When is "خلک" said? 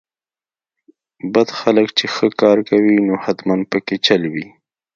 1.59-1.87